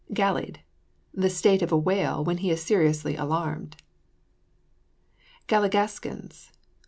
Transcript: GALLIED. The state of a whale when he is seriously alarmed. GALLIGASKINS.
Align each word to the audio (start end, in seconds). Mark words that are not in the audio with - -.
GALLIED. 0.13 0.61
The 1.13 1.29
state 1.29 1.61
of 1.61 1.71
a 1.71 1.77
whale 1.77 2.23
when 2.23 2.37
he 2.37 2.49
is 2.49 2.63
seriously 2.63 3.15
alarmed. 3.15 3.75
GALLIGASKINS. 5.45 6.49